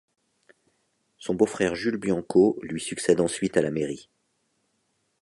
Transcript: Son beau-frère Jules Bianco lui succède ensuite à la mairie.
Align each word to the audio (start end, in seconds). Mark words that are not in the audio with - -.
Son 1.19 1.35
beau-frère 1.35 1.75
Jules 1.75 1.97
Bianco 1.99 2.57
lui 2.63 2.81
succède 2.81 3.21
ensuite 3.21 3.55
à 3.55 3.61
la 3.61 3.69
mairie. 3.69 4.09